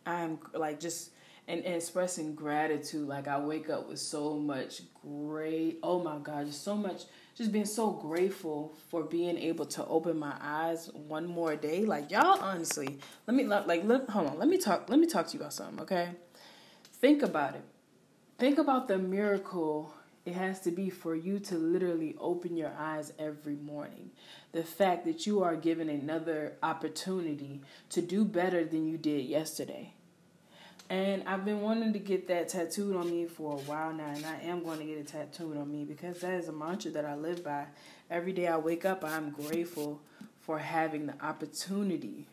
I'm 0.06 0.38
like 0.54 0.80
just 0.80 1.10
and, 1.50 1.64
and 1.64 1.74
expressing 1.74 2.34
gratitude. 2.34 3.08
Like 3.08 3.26
I 3.26 3.38
wake 3.40 3.68
up 3.68 3.88
with 3.88 3.98
so 3.98 4.36
much 4.36 4.82
great. 5.02 5.78
Oh 5.82 6.02
my 6.02 6.18
God, 6.18 6.46
just 6.46 6.62
so 6.62 6.76
much. 6.76 7.02
Just 7.34 7.52
being 7.52 7.64
so 7.64 7.90
grateful 7.90 8.76
for 8.88 9.02
being 9.02 9.36
able 9.36 9.64
to 9.66 9.84
open 9.86 10.18
my 10.18 10.34
eyes 10.40 10.90
one 10.92 11.26
more 11.26 11.56
day. 11.56 11.84
Like 11.84 12.10
y'all, 12.10 12.38
honestly, 12.40 12.98
let 13.26 13.34
me 13.34 13.44
like 13.44 13.84
let, 13.84 14.08
hold 14.08 14.28
on. 14.28 14.38
Let 14.38 14.48
me 14.48 14.58
talk. 14.58 14.88
Let 14.88 14.98
me 14.98 15.06
talk 15.06 15.26
to 15.28 15.34
you 15.34 15.40
about 15.40 15.52
something. 15.52 15.80
Okay, 15.80 16.10
think 16.94 17.22
about 17.22 17.56
it. 17.56 17.64
Think 18.38 18.58
about 18.58 18.88
the 18.88 18.98
miracle 18.98 19.92
it 20.24 20.34
has 20.34 20.60
to 20.60 20.70
be 20.70 20.90
for 20.90 21.14
you 21.14 21.38
to 21.40 21.56
literally 21.56 22.14
open 22.20 22.56
your 22.56 22.72
eyes 22.78 23.12
every 23.18 23.56
morning. 23.56 24.10
The 24.52 24.62
fact 24.62 25.06
that 25.06 25.26
you 25.26 25.42
are 25.42 25.56
given 25.56 25.88
another 25.88 26.56
opportunity 26.62 27.62
to 27.88 28.02
do 28.02 28.24
better 28.24 28.64
than 28.64 28.86
you 28.86 28.98
did 28.98 29.24
yesterday. 29.24 29.94
And 30.90 31.22
I've 31.24 31.44
been 31.44 31.60
wanting 31.60 31.92
to 31.92 32.00
get 32.00 32.26
that 32.26 32.48
tattooed 32.48 32.96
on 32.96 33.08
me 33.08 33.24
for 33.26 33.52
a 33.52 33.60
while 33.60 33.92
now, 33.92 34.08
and 34.08 34.26
I 34.26 34.40
am 34.42 34.64
going 34.64 34.80
to 34.80 34.84
get 34.84 34.98
it 34.98 35.06
tattooed 35.06 35.56
on 35.56 35.70
me 35.70 35.84
because 35.84 36.20
that 36.20 36.34
is 36.34 36.48
a 36.48 36.52
mantra 36.52 36.90
that 36.90 37.04
I 37.04 37.14
live 37.14 37.44
by. 37.44 37.66
Every 38.10 38.32
day 38.32 38.48
I 38.48 38.56
wake 38.56 38.84
up, 38.84 39.04
I'm 39.04 39.30
grateful 39.30 40.00
for 40.40 40.58
having 40.58 41.06
the 41.06 41.14
opportunity 41.24 42.26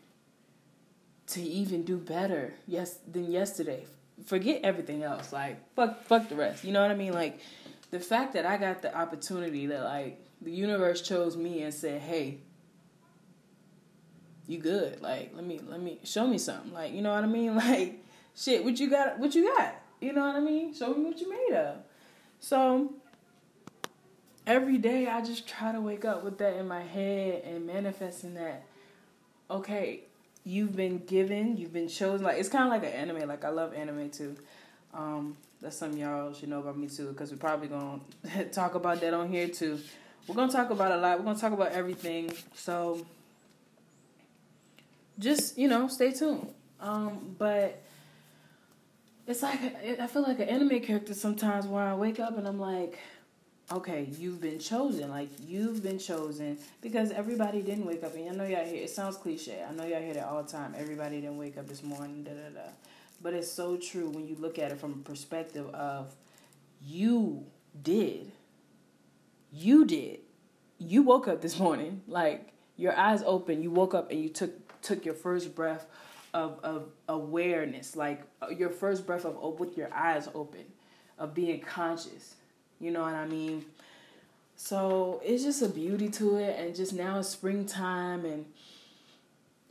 to 1.28 1.40
even 1.40 1.84
do 1.84 1.98
better 1.98 2.54
yes 2.66 2.98
than 3.06 3.30
yesterday. 3.30 3.84
Forget 4.26 4.62
everything 4.64 5.04
else. 5.04 5.32
Like 5.32 5.58
fuck 5.74 6.02
fuck 6.04 6.28
the 6.28 6.34
rest. 6.34 6.64
You 6.64 6.72
know 6.72 6.82
what 6.82 6.90
I 6.90 6.96
mean? 6.96 7.12
Like 7.12 7.38
the 7.92 8.00
fact 8.00 8.32
that 8.32 8.44
I 8.44 8.56
got 8.56 8.82
the 8.82 8.92
opportunity 8.96 9.66
that 9.66 9.84
like 9.84 10.20
the 10.42 10.50
universe 10.50 11.02
chose 11.02 11.36
me 11.36 11.62
and 11.62 11.72
said, 11.72 12.00
"Hey, 12.00 12.38
you 14.48 14.58
good? 14.58 15.00
Like 15.00 15.30
let 15.34 15.44
me 15.44 15.60
let 15.68 15.80
me 15.80 16.00
show 16.02 16.26
me 16.26 16.38
something." 16.38 16.72
Like, 16.72 16.92
you 16.92 17.02
know 17.02 17.14
what 17.14 17.22
I 17.22 17.28
mean? 17.28 17.54
Like 17.68 18.02
shit, 18.38 18.64
what 18.64 18.78
you 18.78 18.88
got? 18.88 19.18
What 19.18 19.34
you 19.34 19.52
got? 19.54 19.74
You 20.00 20.12
know 20.12 20.26
what 20.26 20.36
I 20.36 20.40
mean? 20.40 20.72
Show 20.72 20.94
me 20.94 21.04
what 21.04 21.20
you 21.20 21.28
made 21.28 21.56
of. 21.56 21.76
So 22.40 22.94
every 24.46 24.78
day 24.78 25.08
I 25.08 25.20
just 25.22 25.48
try 25.48 25.72
to 25.72 25.80
wake 25.80 26.04
up 26.04 26.24
with 26.24 26.38
that 26.38 26.56
in 26.56 26.68
my 26.68 26.82
head 26.82 27.42
and 27.44 27.66
manifesting 27.66 28.34
that. 28.34 28.64
Okay, 29.50 30.02
you've 30.44 30.76
been 30.76 30.98
given, 30.98 31.56
you've 31.56 31.72
been 31.72 31.88
chosen. 31.88 32.24
Like 32.24 32.38
it's 32.38 32.48
kind 32.48 32.64
of 32.64 32.70
like 32.70 32.84
an 32.84 32.96
anime. 32.96 33.28
Like 33.28 33.44
I 33.44 33.48
love 33.48 33.74
anime 33.74 34.10
too. 34.10 34.36
Um, 34.94 35.36
that's 35.60 35.76
something 35.76 35.98
y'all 35.98 36.32
should 36.32 36.48
know 36.48 36.60
about 36.60 36.78
me 36.78 36.88
too, 36.88 37.08
because 37.08 37.32
we're 37.32 37.38
probably 37.38 37.68
gonna 37.68 38.00
talk 38.52 38.74
about 38.74 39.00
that 39.00 39.14
on 39.14 39.28
here 39.28 39.48
too. 39.48 39.80
We're 40.26 40.36
gonna 40.36 40.52
talk 40.52 40.70
about 40.70 40.92
a 40.92 40.96
lot. 40.96 41.18
We're 41.18 41.24
gonna 41.24 41.38
talk 41.38 41.52
about 41.52 41.72
everything. 41.72 42.32
So 42.54 43.04
just 45.18 45.58
you 45.58 45.66
know, 45.66 45.88
stay 45.88 46.12
tuned. 46.12 46.54
Um, 46.80 47.34
but 47.36 47.82
it's 49.28 49.42
like 49.42 49.60
I 50.00 50.06
feel 50.06 50.22
like 50.22 50.40
an 50.40 50.48
anime 50.48 50.80
character 50.80 51.12
sometimes 51.12 51.66
where 51.66 51.82
I 51.82 51.94
wake 51.94 52.18
up 52.18 52.38
and 52.38 52.48
I'm 52.48 52.58
like, 52.58 52.98
okay, 53.70 54.08
you've 54.18 54.40
been 54.40 54.58
chosen. 54.58 55.10
Like 55.10 55.28
you've 55.46 55.82
been 55.82 55.98
chosen 55.98 56.58
because 56.80 57.10
everybody 57.10 57.60
didn't 57.60 57.84
wake 57.84 58.02
up. 58.02 58.14
And 58.14 58.30
I 58.30 58.32
know 58.32 58.44
y'all 58.44 58.64
hear 58.64 58.82
it 58.82 58.90
sounds 58.90 59.18
cliche. 59.18 59.62
I 59.68 59.72
know 59.74 59.84
y'all 59.84 60.00
hear 60.00 60.14
it 60.14 60.24
all 60.24 60.42
the 60.42 60.50
time. 60.50 60.74
Everybody 60.76 61.20
didn't 61.20 61.36
wake 61.36 61.58
up 61.58 61.66
this 61.68 61.82
morning. 61.82 62.24
Da 62.24 62.30
da 62.30 62.48
da. 62.54 62.70
But 63.20 63.34
it's 63.34 63.52
so 63.52 63.76
true 63.76 64.08
when 64.08 64.26
you 64.26 64.36
look 64.36 64.58
at 64.58 64.72
it 64.72 64.78
from 64.78 64.92
a 64.92 65.08
perspective 65.08 65.68
of 65.74 66.14
you 66.82 67.44
did. 67.82 68.32
You 69.52 69.84
did. 69.84 70.20
You 70.78 71.02
woke 71.02 71.28
up 71.28 71.42
this 71.42 71.58
morning. 71.58 72.00
Like 72.08 72.52
your 72.76 72.96
eyes 72.96 73.22
open. 73.26 73.62
You 73.62 73.70
woke 73.70 73.92
up 73.92 74.10
and 74.10 74.22
you 74.22 74.30
took 74.30 74.80
took 74.80 75.04
your 75.04 75.14
first 75.14 75.54
breath 75.54 75.86
of, 76.34 76.58
of 76.62 76.88
awareness, 77.08 77.96
like 77.96 78.22
uh, 78.42 78.48
your 78.48 78.70
first 78.70 79.06
breath 79.06 79.24
of 79.24 79.36
with 79.58 79.76
your 79.76 79.92
eyes 79.92 80.28
open, 80.34 80.64
of 81.18 81.34
being 81.34 81.60
conscious. 81.60 82.34
You 82.80 82.90
know 82.90 83.02
what 83.02 83.14
I 83.14 83.26
mean? 83.26 83.64
So 84.56 85.20
it's 85.24 85.44
just 85.44 85.62
a 85.62 85.68
beauty 85.68 86.08
to 86.10 86.36
it, 86.36 86.58
and 86.58 86.74
just 86.74 86.92
now 86.92 87.18
it's 87.18 87.28
springtime, 87.28 88.24
and 88.24 88.44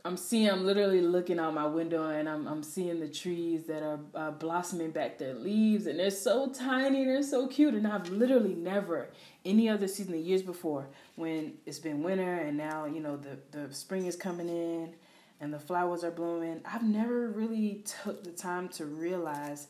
I'm 0.04 0.16
seeing, 0.16 0.50
I'm 0.50 0.64
literally 0.64 1.02
looking 1.02 1.38
out 1.38 1.52
my 1.52 1.66
window, 1.66 2.08
and 2.08 2.28
I'm 2.28 2.46
I'm 2.46 2.62
seeing 2.62 2.98
the 2.98 3.08
trees 3.08 3.64
that 3.64 3.82
are 3.82 4.00
uh, 4.14 4.30
blossoming 4.30 4.90
back 4.90 5.18
their 5.18 5.34
leaves, 5.34 5.86
and 5.86 5.98
they're 5.98 6.10
so 6.10 6.50
tiny, 6.50 7.02
and 7.02 7.10
they're 7.10 7.22
so 7.22 7.46
cute, 7.46 7.74
and 7.74 7.86
I've 7.86 8.08
literally 8.08 8.54
never 8.54 9.08
any 9.44 9.68
other 9.68 9.88
season, 9.88 10.12
the 10.12 10.18
years 10.18 10.42
before, 10.42 10.86
when 11.16 11.54
it's 11.66 11.78
been 11.78 12.02
winter, 12.02 12.34
and 12.34 12.56
now 12.56 12.86
you 12.86 13.00
know 13.00 13.16
the 13.16 13.38
the 13.50 13.74
spring 13.74 14.06
is 14.06 14.16
coming 14.16 14.48
in 14.48 14.94
and 15.40 15.52
the 15.52 15.58
flowers 15.58 16.04
are 16.04 16.10
blooming. 16.10 16.60
I've 16.64 16.82
never 16.82 17.28
really 17.28 17.84
took 18.02 18.24
the 18.24 18.30
time 18.30 18.68
to 18.70 18.86
realize 18.86 19.68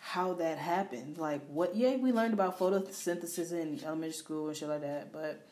how 0.00 0.34
that 0.34 0.58
happened. 0.58 1.18
Like 1.18 1.42
what 1.48 1.76
yeah, 1.76 1.96
we 1.96 2.12
learned 2.12 2.34
about 2.34 2.58
photosynthesis 2.58 3.52
in 3.52 3.82
elementary 3.84 4.12
school 4.12 4.48
and 4.48 4.56
shit 4.56 4.68
like 4.68 4.82
that, 4.82 5.12
but 5.12 5.46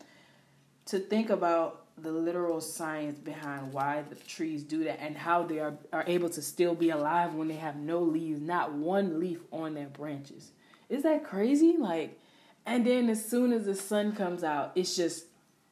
to 0.86 0.98
think 0.98 1.30
about 1.30 1.82
the 1.98 2.12
literal 2.12 2.60
science 2.60 3.18
behind 3.18 3.72
why 3.72 4.04
the 4.08 4.14
trees 4.16 4.62
do 4.62 4.84
that 4.84 5.00
and 5.00 5.16
how 5.16 5.42
they 5.42 5.58
are, 5.58 5.74
are 5.92 6.04
able 6.06 6.28
to 6.28 6.42
still 6.42 6.74
be 6.74 6.90
alive 6.90 7.34
when 7.34 7.48
they 7.48 7.56
have 7.56 7.76
no 7.76 8.00
leaves, 8.00 8.40
not 8.40 8.72
one 8.72 9.18
leaf 9.18 9.38
on 9.50 9.74
their 9.74 9.88
branches. 9.88 10.50
Is 10.88 11.02
that 11.04 11.24
crazy? 11.24 11.76
Like 11.78 12.20
and 12.66 12.84
then 12.84 13.08
as 13.08 13.24
soon 13.24 13.52
as 13.52 13.64
the 13.64 13.74
sun 13.74 14.12
comes 14.12 14.42
out, 14.42 14.72
it's 14.74 14.96
just 14.96 15.26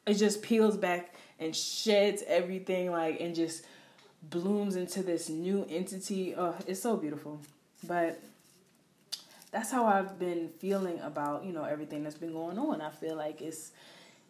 it 0.05 0.15
just 0.15 0.41
peels 0.41 0.77
back 0.77 1.15
and 1.39 1.55
sheds 1.55 2.23
everything 2.27 2.91
like 2.91 3.19
and 3.19 3.35
just 3.35 3.65
blooms 4.23 4.75
into 4.75 5.03
this 5.03 5.29
new 5.29 5.65
entity. 5.69 6.33
Oh, 6.35 6.55
it's 6.67 6.81
so 6.81 6.97
beautiful. 6.97 7.39
But 7.87 8.21
that's 9.51 9.71
how 9.71 9.85
I've 9.85 10.19
been 10.19 10.49
feeling 10.59 10.99
about, 10.99 11.45
you 11.45 11.53
know, 11.53 11.63
everything 11.63 12.03
that's 12.03 12.17
been 12.17 12.33
going 12.33 12.57
on. 12.57 12.81
I 12.81 12.89
feel 12.89 13.15
like 13.15 13.41
it's 13.41 13.71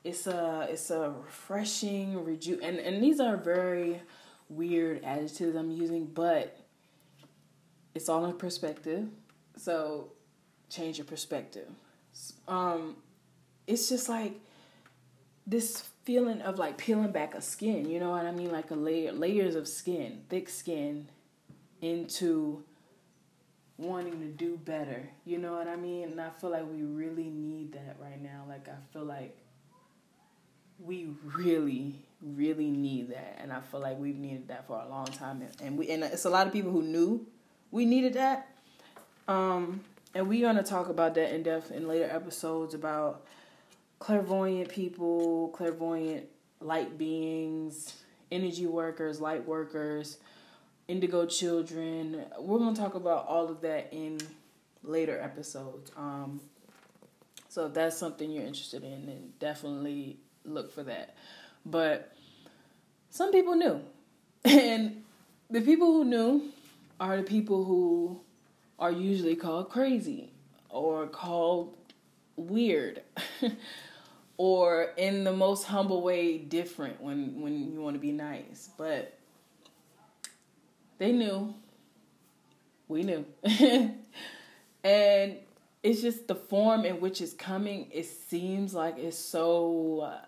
it's 0.03 0.27
a 0.27 0.67
it's 0.69 0.91
a 0.91 1.13
refreshing 1.25 2.23
reju 2.23 2.59
and 2.61 2.77
and 2.77 3.03
these 3.03 3.19
are 3.19 3.37
very 3.37 4.01
weird 4.49 5.03
adjectives 5.03 5.55
I'm 5.55 5.71
using, 5.71 6.05
but 6.05 6.59
it's 7.95 8.07
all 8.07 8.25
in 8.25 8.37
perspective. 8.37 9.07
So 9.57 10.11
change 10.69 10.99
your 10.99 11.05
perspective. 11.05 11.67
Um 12.47 12.97
it's 13.65 13.89
just 13.89 14.09
like 14.09 14.33
this 15.47 15.89
feeling 16.05 16.41
of 16.41 16.59
like 16.59 16.77
peeling 16.77 17.11
back 17.11 17.33
a 17.33 17.41
skin, 17.41 17.89
you 17.89 17.99
know 17.99 18.11
what 18.11 18.25
I 18.25 18.31
mean? 18.31 18.51
Like 18.51 18.71
a 18.71 18.75
layer 18.75 19.11
layers 19.11 19.55
of 19.55 19.67
skin, 19.67 20.21
thick 20.29 20.47
skin 20.47 21.09
into 21.81 22.63
wanting 23.77 24.19
to 24.19 24.27
do 24.27 24.57
better. 24.57 25.09
You 25.25 25.39
know 25.39 25.53
what 25.53 25.67
I 25.67 25.75
mean? 25.75 26.11
And 26.11 26.21
I 26.21 26.29
feel 26.29 26.51
like 26.51 26.65
we 26.71 26.83
really 26.83 27.29
need 27.29 27.73
that 27.73 27.97
right 27.99 28.21
now. 28.21 28.45
Like 28.47 28.69
I 28.69 28.75
feel 28.93 29.03
like 29.03 29.35
we 30.79 31.09
really 31.23 31.95
really 32.21 32.69
need 32.69 33.09
that 33.09 33.37
and 33.41 33.51
I 33.53 33.61
feel 33.61 33.79
like 33.79 33.97
we've 33.97 34.17
needed 34.17 34.47
that 34.49 34.67
for 34.67 34.81
a 34.81 34.89
long 34.89 35.05
time 35.05 35.41
and 35.61 35.77
we 35.77 35.89
and 35.89 36.03
it's 36.03 36.25
a 36.25 36.29
lot 36.29 36.47
of 36.47 36.53
people 36.53 36.71
who 36.71 36.81
knew 36.81 37.25
we 37.71 37.85
needed 37.85 38.13
that. 38.13 38.49
Um 39.27 39.81
and 40.13 40.29
we're 40.29 40.41
going 40.41 40.55
to 40.55 40.63
talk 40.63 40.87
about 40.87 41.13
that 41.15 41.35
in 41.35 41.43
depth 41.43 41.71
in 41.71 41.87
later 41.87 42.09
episodes 42.09 42.73
about 42.73 43.25
clairvoyant 43.99 44.69
people, 44.69 45.49
clairvoyant 45.49 46.25
light 46.59 46.97
beings, 46.97 47.93
energy 48.31 48.65
workers, 48.65 49.21
light 49.21 49.45
workers, 49.45 50.17
indigo 50.87 51.25
children. 51.25 52.25
We're 52.39 52.59
going 52.59 52.75
to 52.75 52.81
talk 52.81 52.95
about 52.95 53.27
all 53.27 53.49
of 53.49 53.61
that 53.61 53.89
in 53.91 54.19
later 54.83 55.19
episodes. 55.19 55.91
Um, 55.95 56.41
so 57.49 57.67
if 57.67 57.73
that's 57.73 57.97
something 57.97 58.29
you're 58.29 58.43
interested 58.43 58.83
in, 58.83 59.05
then 59.05 59.33
definitely 59.39 60.17
look 60.43 60.73
for 60.73 60.83
that. 60.83 61.15
But 61.65 62.13
some 63.09 63.31
people 63.31 63.55
knew. 63.55 63.81
And 64.45 65.03
the 65.49 65.61
people 65.61 65.87
who 65.87 66.05
knew 66.05 66.51
are 66.99 67.17
the 67.17 67.23
people 67.23 67.65
who 67.65 68.21
are 68.77 68.91
usually 68.91 69.35
called 69.35 69.69
crazy 69.71 70.31
or 70.69 71.07
called 71.07 71.75
weird 72.35 73.01
or 74.37 74.91
in 74.97 75.23
the 75.23 75.33
most 75.33 75.65
humble 75.65 76.01
way 76.01 76.37
different 76.37 77.01
when 77.01 77.41
when 77.41 77.71
you 77.71 77.81
want 77.81 77.95
to 77.95 77.99
be 77.99 78.11
nice 78.11 78.69
but 78.77 79.17
they 80.97 81.11
knew. 81.11 81.53
We 82.87 83.03
knew. 83.03 83.25
And 84.83 85.37
it's 85.81 86.01
just 86.01 86.27
the 86.27 86.35
form 86.35 86.85
in 86.85 86.99
which 86.99 87.19
it's 87.19 87.33
coming 87.33 87.87
it 87.91 88.05
seems 88.05 88.75
like 88.75 88.99
it's 88.99 89.17
so 89.17 90.01
uh, 90.01 90.25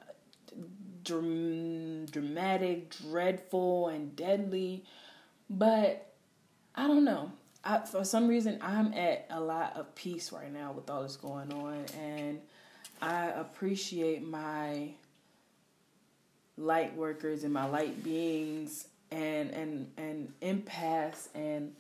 dram- 1.03 2.07
dramatic 2.07 2.89
dreadful 2.89 3.87
and 3.89 4.15
deadly 4.15 4.83
but 5.49 6.11
i 6.75 6.87
don't 6.87 7.03
know 7.03 7.31
I, 7.67 7.79
for 7.79 8.05
some 8.05 8.27
reason 8.27 8.59
i'm 8.61 8.93
at 8.93 9.27
a 9.29 9.39
lot 9.39 9.75
of 9.75 9.93
peace 9.95 10.31
right 10.31 10.51
now 10.51 10.71
with 10.71 10.89
all 10.89 11.03
this 11.03 11.17
going 11.17 11.51
on 11.51 11.85
and 11.99 12.39
I 13.01 13.27
appreciate 13.27 14.27
my 14.27 14.89
light 16.57 16.95
workers 16.95 17.43
and 17.43 17.53
my 17.53 17.65
light 17.65 18.03
beings 18.03 18.87
and 19.11 19.51
and 19.51 19.91
and 19.97 20.33
empaths 20.41 21.27
and 21.35 21.75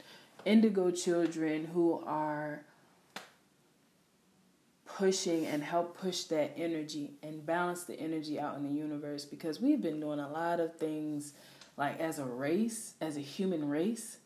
indigo 0.45 0.91
children 0.91 1.65
who 1.73 2.01
are 2.05 2.61
pushing 4.85 5.45
and 5.47 5.63
help 5.63 5.97
push 5.97 6.23
that 6.25 6.53
energy 6.55 7.11
and 7.23 7.45
balance 7.45 7.83
the 7.83 7.99
energy 7.99 8.39
out 8.39 8.55
in 8.55 8.63
the 8.63 8.73
universe 8.73 9.25
because 9.25 9.59
we've 9.59 9.81
been 9.81 9.99
doing 9.99 10.19
a 10.19 10.29
lot 10.29 10.59
of 10.59 10.75
things 10.75 11.33
like 11.75 11.99
as 11.99 12.19
a 12.19 12.25
race 12.25 12.93
as 13.01 13.17
a 13.17 13.21
human 13.21 13.67
race 13.67 14.17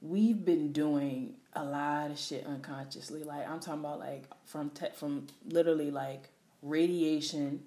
we've 0.00 0.44
been 0.44 0.72
doing 0.72 1.34
a 1.54 1.64
lot 1.64 2.10
of 2.10 2.18
shit 2.18 2.46
unconsciously. 2.46 3.22
Like 3.22 3.48
I'm 3.48 3.60
talking 3.60 3.80
about 3.80 3.98
like 3.98 4.24
from 4.44 4.70
te- 4.70 4.94
from 4.94 5.26
literally 5.46 5.90
like 5.90 6.28
radiation, 6.62 7.64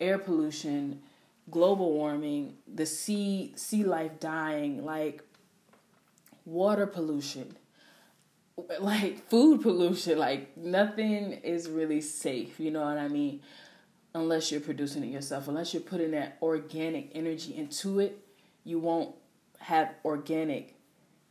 air 0.00 0.18
pollution, 0.18 1.00
global 1.50 1.92
warming, 1.92 2.56
the 2.72 2.86
sea 2.86 3.52
sea 3.56 3.84
life 3.84 4.18
dying, 4.20 4.84
like 4.84 5.22
water 6.44 6.86
pollution, 6.86 7.56
like 8.80 9.28
food 9.28 9.62
pollution, 9.62 10.18
like 10.18 10.56
nothing 10.56 11.32
is 11.32 11.68
really 11.68 12.00
safe, 12.00 12.58
you 12.58 12.70
know 12.70 12.84
what 12.84 12.98
I 12.98 13.08
mean? 13.08 13.40
Unless 14.14 14.50
you're 14.50 14.60
producing 14.62 15.04
it 15.04 15.08
yourself, 15.08 15.48
unless 15.48 15.74
you're 15.74 15.82
putting 15.82 16.12
that 16.12 16.38
organic 16.40 17.10
energy 17.14 17.54
into 17.54 18.00
it, 18.00 18.18
you 18.64 18.78
won't 18.78 19.14
have 19.60 19.94
organic 20.04 20.77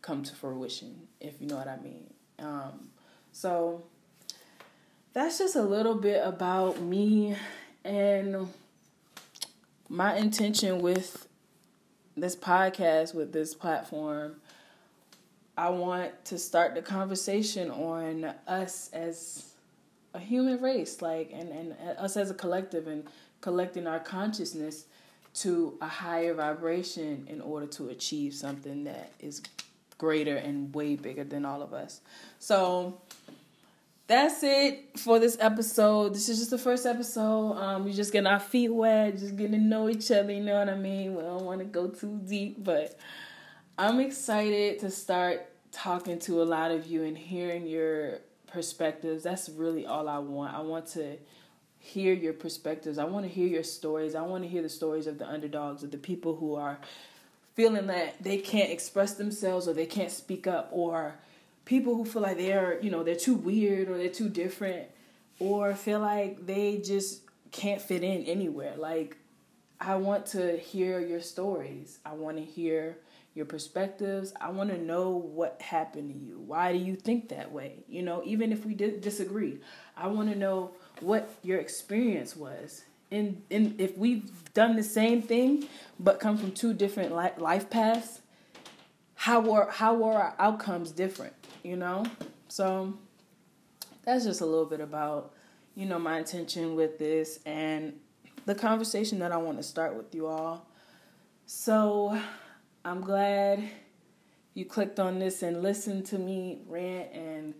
come 0.02 0.24
to 0.24 0.36
fruition, 0.36 1.08
if 1.20 1.42
you 1.42 1.48
know 1.48 1.58
what 1.58 1.68
I 1.68 1.78
mean. 1.78 2.14
Um, 2.40 2.90
so 3.32 3.84
that's 5.14 5.40
just 5.40 5.56
a 5.56 5.62
little 5.62 5.96
bit 5.96 6.22
about 6.24 6.82
me 6.82 7.36
and 7.84 8.48
my 9.90 10.16
intention 10.16 10.80
with 10.82 11.28
this 12.16 12.36
podcast, 12.36 13.14
with 13.14 13.32
this 13.32 13.54
platform. 13.54 14.36
I 15.58 15.70
want 15.70 16.26
to 16.26 16.38
start 16.38 16.76
the 16.76 16.82
conversation 16.82 17.72
on 17.72 18.26
us 18.48 18.90
as 18.94 19.54
a 20.14 20.20
human 20.20 20.62
race, 20.62 21.02
like, 21.02 21.32
and, 21.34 21.50
and 21.50 21.76
us 21.98 22.16
as 22.18 22.30
a 22.30 22.34
collective, 22.34 22.88
and 22.88 23.08
collecting 23.42 23.88
our 23.88 24.00
consciousness 24.00 24.86
to 25.36 25.78
a 25.82 25.88
higher 25.88 26.34
vibration 26.34 27.26
in 27.28 27.42
order 27.42 27.68
to 27.68 27.90
achieve 27.90 28.34
something 28.34 28.84
that 28.84 29.12
is 29.20 29.42
greater 29.98 30.36
and 30.36 30.74
way 30.74 30.96
bigger 30.96 31.24
than 31.24 31.46
all 31.46 31.62
of 31.62 31.74
us. 31.74 32.02
So 32.40 33.02
that's 34.08 34.42
it 34.44 34.98
for 34.98 35.20
this 35.20 35.38
episode. 35.40 36.14
This 36.14 36.30
is 36.30 36.40
just 36.40 36.52
the 36.52 36.58
first 36.58 36.86
episode. 36.86 37.54
Um, 37.54 37.86
we're 37.86 37.94
just 37.94 38.14
getting 38.14 38.28
our 38.28 38.40
feet 38.40 38.70
wet, 38.70 39.18
just 39.18 39.36
getting 39.36 39.54
to 39.54 39.58
know 39.58 39.90
each 39.90 40.10
other. 40.12 40.32
You 40.32 40.44
know 40.44 40.58
what 40.58 40.70
I 40.70 40.76
mean? 40.76 41.16
We 41.16 41.22
don't 41.24 41.44
want 41.44 41.60
to 41.60 41.66
go 41.66 41.88
too 41.88 42.20
deep, 42.26 42.64
but 42.64 42.98
I'm 43.78 44.00
excited 44.00 44.80
to 44.80 44.92
start 44.92 45.50
talking 45.72 46.20
to 46.20 46.42
a 46.42 46.46
lot 46.46 46.72
of 46.72 46.88
you 46.88 47.04
and 47.04 47.18
hearing 47.18 47.68
your 47.68 48.20
perspectives. 48.48 49.24
That's 49.24 49.50
really 49.50 49.86
all 49.86 50.08
I 50.08 50.20
want. 50.20 50.56
I 50.56 50.62
want 50.62 50.88
to 50.94 51.18
hear 51.80 52.14
your 52.14 52.34
perspectives. 52.34 52.98
I 52.98 53.04
want 53.04 53.26
to 53.26 53.32
hear 53.32 53.48
your 53.48 53.64
stories. 53.64 54.16
I 54.16 54.22
want 54.22 54.44
to 54.44 54.50
hear 54.50 54.62
the 54.62 54.70
stories 54.70 55.06
of 55.08 55.20
the 55.20 55.28
underdogs, 55.28 55.84
of 55.84 55.92
the 55.92 55.98
people 55.98 56.36
who 56.36 56.56
are 56.56 56.80
feeling 57.58 57.88
that 57.88 58.22
they 58.22 58.38
can't 58.38 58.70
express 58.70 59.16
themselves 59.16 59.68
or 59.68 59.74
they 59.74 59.88
can't 59.88 60.12
speak 60.12 60.46
up 60.46 60.70
or 60.72 61.16
people 61.66 61.96
who 61.96 62.06
feel 62.06 62.22
like 62.22 62.38
they're 62.38 62.80
you 62.82 62.92
know 62.92 63.04
they're 63.04 63.16
too 63.16 63.34
weird 63.34 63.90
or 63.90 63.98
they're 63.98 64.10
too 64.10 64.30
different 64.30 64.88
or 65.40 65.74
feel 65.74 66.00
like 66.00 66.46
they 66.46 66.78
just 66.78 67.24
can't 67.52 67.82
fit 67.82 68.04
in 68.04 68.24
anywhere. 68.26 68.76
Like 68.78 69.18
i 69.82 69.96
want 69.96 70.28
to 70.28 70.58
hear 70.58 71.00
your 71.00 71.20
stories. 71.20 71.98
I 72.06 72.14
want 72.14 72.38
to 72.38 72.44
hear 72.44 73.00
your 73.34 73.48
perspectives. 73.48 74.34
I 74.40 74.52
want 74.52 74.70
to 74.70 74.78
know 74.78 75.10
what 75.10 75.60
happened 75.60 76.14
to 76.14 76.20
you. 76.20 76.40
Why 76.40 76.72
do 76.74 76.78
you 76.78 76.96
think 76.96 77.30
that 77.30 77.52
way? 77.52 77.80
You 77.88 78.04
know 78.04 78.22
even 78.24 78.52
if 78.52 78.68
we 78.68 78.76
did 78.76 79.02
disagree 79.02 79.58
i 79.96 80.06
want 80.06 80.30
to 80.30 80.36
know 80.36 80.76
what 81.00 81.28
your 81.42 81.58
experience 81.60 82.36
was 82.36 82.84
in 83.12 83.44
in 83.50 83.76
if 83.78 83.98
we've 83.98 84.32
done 84.54 84.76
the 84.76 84.84
same 84.84 85.22
thing 85.22 85.68
but 86.00 86.20
come 86.20 86.38
from 86.38 86.52
two 86.52 86.74
different 86.74 87.12
life 87.14 87.70
paths, 87.70 88.22
how 89.16 89.40
were 89.40 89.70
how 89.72 89.96
were 89.96 90.14
our 90.14 90.36
outcomes 90.40 90.92
different? 90.92 91.34
You 91.64 91.78
know, 91.78 92.06
so 92.48 92.94
that's 94.04 94.26
just 94.26 94.42
a 94.42 94.46
little 94.46 94.66
bit 94.66 94.80
about 94.80 95.34
you 95.76 95.86
know 95.86 96.00
my 96.00 96.18
intention 96.18 96.76
with 96.76 96.98
this 97.00 97.40
and 97.46 97.94
the 98.46 98.56
conversation 98.56 99.20
that 99.20 99.32
I 99.32 99.38
want 99.38 99.58
to 99.58 99.64
start 99.64 99.96
with 99.96 100.14
you 100.14 100.28
all. 100.28 100.68
So 101.46 102.20
I'm 102.84 103.02
glad 103.02 103.64
you 104.54 104.66
clicked 104.66 105.00
on 105.00 105.20
this 105.20 105.44
and 105.44 105.62
listened 105.62 106.06
to 106.08 106.18
me 106.18 106.60
rant 106.68 107.12
and 107.14 107.54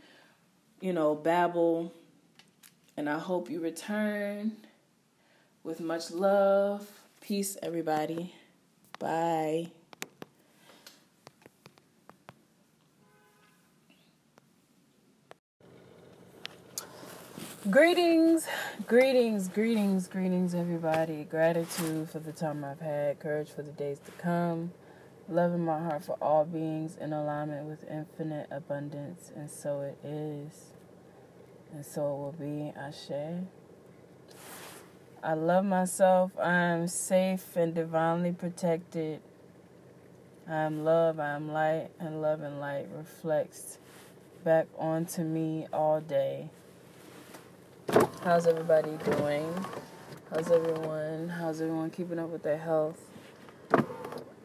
you 0.82 0.94
know 0.94 1.16
babble 1.16 1.94
and 2.96 3.10
I 3.10 3.20
hope 3.20 3.50
you 3.50 3.62
return 3.62 4.58
with 5.68 5.82
much 5.82 6.12
love. 6.12 6.88
Peace, 7.20 7.58
everybody. 7.62 8.34
Bye. 9.00 9.70
Greetings, 17.70 18.48
greetings, 18.88 19.50
greetings, 19.50 20.08
greetings, 20.08 20.56
everybody. 20.56 21.26
Gratitude 21.26 22.10
for 22.10 22.20
the 22.20 22.32
time 22.32 22.64
I've 22.64 22.80
had, 22.80 23.20
courage 23.20 23.50
for 23.50 23.62
the 23.62 23.74
days 23.74 24.00
to 24.06 24.12
come, 24.12 24.72
love 25.28 25.54
in 25.54 25.66
my 25.66 25.80
heart 25.80 26.06
for 26.06 26.18
all 26.22 26.46
beings 26.46 26.96
in 26.96 27.12
alignment 27.12 27.68
with 27.68 27.84
infinite 27.92 28.48
abundance, 28.52 29.34
and 29.36 29.52
so 29.52 29.82
it 29.82 29.98
is, 30.02 30.68
and 31.74 31.86
so 31.86 32.04
it 32.04 32.18
will 32.18 32.36
be. 32.40 32.72
Ashe. 32.80 33.44
I 35.28 35.34
love 35.34 35.66
myself. 35.66 36.32
I 36.42 36.54
am 36.54 36.88
safe 36.88 37.58
and 37.58 37.76
divinely 37.76 38.32
protected. 38.32 39.20
I 40.48 40.56
am 40.56 40.86
love, 40.86 41.20
I 41.20 41.32
am 41.36 41.52
light, 41.52 41.90
and 42.00 42.22
love 42.22 42.40
and 42.44 42.62
light 42.62 42.88
reflects 42.96 43.78
back 44.46 44.68
onto 44.78 45.24
me 45.24 45.68
all 45.74 46.00
day. 46.00 46.48
How's 48.24 48.48
everybody 48.48 48.92
doing? 49.04 49.54
How's 50.32 50.50
everyone? 50.50 51.28
How's 51.28 51.60
everyone 51.60 51.90
keeping 51.90 52.20
up 52.20 52.30
with 52.30 52.44
their 52.44 52.58
health? 52.58 53.02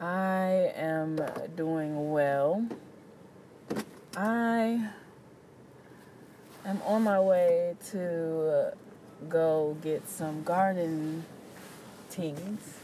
I 0.00 0.72
am 0.74 1.16
doing 1.54 2.10
well. 2.10 2.66
I 4.16 4.90
am 6.66 6.82
on 6.84 7.04
my 7.04 7.20
way 7.20 7.76
to 7.92 8.74
go 9.28 9.76
get 9.82 10.08
some 10.08 10.42
garden 10.42 11.24
things 12.10 12.78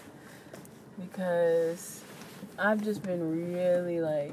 because 1.00 2.02
I've 2.58 2.82
just 2.82 3.02
been 3.02 3.52
really 3.52 4.00
like 4.00 4.32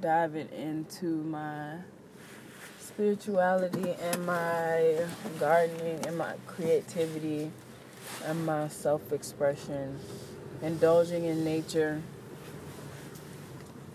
diving 0.00 0.48
into 0.50 1.06
my 1.06 1.76
spirituality 2.78 3.94
and 4.00 4.26
my 4.26 5.06
gardening 5.38 6.04
and 6.06 6.18
my 6.18 6.34
creativity 6.46 7.50
and 8.26 8.44
my 8.44 8.68
self 8.68 9.12
expression, 9.12 9.98
indulging 10.60 11.24
in 11.24 11.44
nature, 11.44 12.02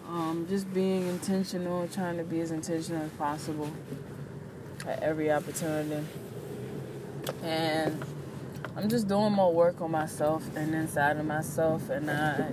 um, 0.07 0.45
just 0.49 0.73
being 0.73 1.07
intentional, 1.07 1.87
trying 1.87 2.17
to 2.17 2.23
be 2.23 2.39
as 2.41 2.51
intentional 2.51 3.03
as 3.03 3.11
possible 3.11 3.69
at 4.87 5.01
every 5.03 5.31
opportunity. 5.31 6.03
And 7.43 8.03
I'm 8.75 8.89
just 8.89 9.07
doing 9.07 9.33
more 9.33 9.53
work 9.53 9.81
on 9.81 9.91
myself 9.91 10.43
and 10.55 10.73
inside 10.75 11.17
of 11.17 11.25
myself, 11.25 11.89
and 11.89 12.11
I 12.11 12.51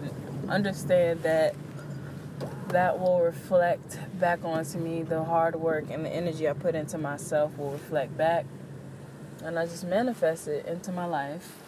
understand 0.48 1.22
that 1.22 1.54
that 2.68 2.98
will 2.98 3.20
reflect 3.20 3.98
back 4.18 4.44
onto 4.44 4.78
me. 4.78 5.02
The 5.02 5.22
hard 5.22 5.54
work 5.56 5.84
and 5.90 6.04
the 6.04 6.10
energy 6.10 6.48
I 6.48 6.54
put 6.54 6.74
into 6.74 6.98
myself 6.98 7.56
will 7.58 7.70
reflect 7.70 8.16
back, 8.16 8.46
and 9.44 9.58
I 9.58 9.66
just 9.66 9.84
manifest 9.84 10.48
it 10.48 10.66
into 10.66 10.92
my 10.92 11.04
life. 11.04 11.58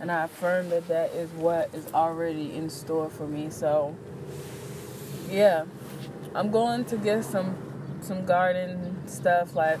And 0.00 0.10
I 0.10 0.24
affirm 0.24 0.70
that 0.70 0.88
that 0.88 1.12
is 1.12 1.30
what 1.32 1.74
is 1.74 1.86
already 1.92 2.54
in 2.54 2.70
store 2.70 3.10
for 3.10 3.26
me. 3.26 3.50
So, 3.50 3.94
yeah, 5.28 5.66
I'm 6.34 6.50
going 6.50 6.84
to 6.86 6.96
get 6.96 7.24
some 7.24 7.56
some 8.00 8.24
garden 8.24 9.06
stuff 9.06 9.54
like 9.54 9.78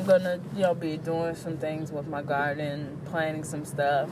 I'm 0.00 0.06
gonna, 0.06 0.40
you 0.56 0.62
know, 0.62 0.74
be 0.74 0.96
doing 0.96 1.34
some 1.34 1.58
things 1.58 1.92
with 1.92 2.08
my 2.08 2.22
garden, 2.22 2.98
planting 3.04 3.44
some 3.44 3.66
stuff. 3.66 4.08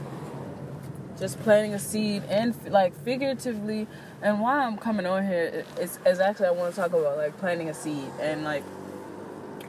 Just 1.19 1.41
planting 1.41 1.73
a 1.73 1.79
seed 1.79 2.25
and 2.29 2.55
like 2.71 2.95
figuratively, 3.05 3.87
and 4.21 4.39
why 4.39 4.67
I'm 4.67 4.77
coming 4.77 5.07
on 5.07 5.27
here 5.27 5.65
is, 5.81 5.99
is 6.05 6.21
actually 6.21 6.49
I 6.49 6.51
want 6.51 6.75
to 6.75 6.81
talk 6.81 6.93
about 6.93 7.17
like 7.17 7.39
planting 7.39 7.71
a 7.71 7.75
seed 7.75 8.05
and 8.21 8.45
like 8.45 8.63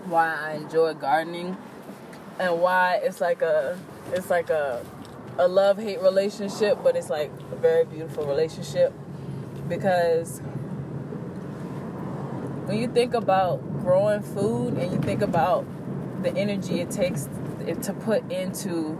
why 0.05 0.35
I 0.35 0.55
enjoy 0.55 0.93
gardening 0.93 1.55
and 2.37 2.61
why 2.61 2.99
it's 3.01 3.21
like 3.21 3.41
a 3.41 3.79
it's 4.11 4.29
like 4.29 4.49
a 4.49 4.85
a 5.37 5.47
love 5.47 5.77
hate 5.77 6.01
relationship, 6.01 6.79
but 6.83 6.97
it's 6.97 7.09
like 7.09 7.31
a 7.53 7.55
very 7.55 7.85
beautiful 7.85 8.25
relationship 8.25 8.91
because 9.69 10.39
when 12.65 12.77
you 12.77 12.89
think 12.89 13.13
about 13.13 13.61
growing 13.79 14.21
food 14.21 14.73
and 14.73 14.91
you 14.91 14.99
think 14.99 15.21
about 15.21 15.65
the 16.21 16.35
energy 16.35 16.81
it 16.81 16.91
takes 16.91 17.27
to 17.83 17.93
put 17.93 18.29
into 18.31 18.99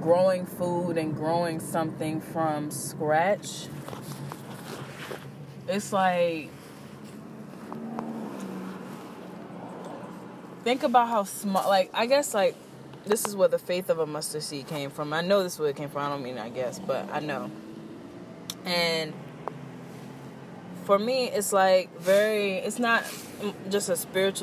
growing 0.00 0.46
food 0.46 0.96
and 0.96 1.14
growing 1.14 1.60
something 1.60 2.20
from 2.20 2.70
scratch. 2.70 3.68
It's 5.68 5.92
like 5.92 6.50
think 10.64 10.82
about 10.82 11.08
how 11.08 11.24
small 11.24 11.66
like 11.68 11.90
i 11.94 12.04
guess 12.04 12.34
like 12.34 12.54
this 13.06 13.26
is 13.26 13.34
where 13.34 13.48
the 13.48 13.58
faith 13.58 13.88
of 13.88 13.98
a 13.98 14.06
mustard 14.06 14.42
seed 14.42 14.66
came 14.66 14.90
from. 14.90 15.14
I 15.14 15.22
know 15.22 15.42
this 15.42 15.54
is 15.54 15.58
where 15.58 15.70
it 15.70 15.76
came 15.76 15.88
from. 15.88 16.02
I 16.02 16.08
don't 16.10 16.22
mean 16.22 16.38
i 16.38 16.48
guess 16.48 16.78
but 16.78 17.08
i 17.12 17.20
know. 17.20 17.50
And 18.64 19.14
for 20.84 20.98
me 20.98 21.30
it's 21.30 21.52
like 21.52 21.98
very 21.98 22.56
it's 22.56 22.78
not 22.78 23.04
just 23.70 23.88
a 23.88 23.96
spiritual 23.96 24.34